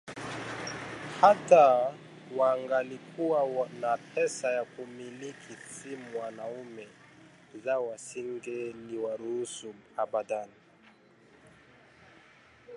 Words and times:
hata 1.21 1.93
wangalikuwa 2.37 3.67
na 3.81 3.97
pesa 3.97 4.51
ya 4.51 4.65
kumiliki 4.65 5.53
simu, 5.69 6.19
wanaume 6.19 6.87
zao 7.63 7.87
wasingaliwaruhusu 7.87 9.73
abadani 9.97 10.53